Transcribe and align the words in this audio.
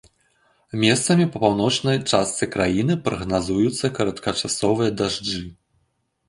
Месцамі 0.83 1.25
па 1.35 1.41
паўночнай 1.43 1.97
частцы 2.11 2.43
краіны 2.55 2.97
прагназуюцца 3.09 3.93
кароткачасовыя 3.99 4.89
дажджы. 5.03 5.45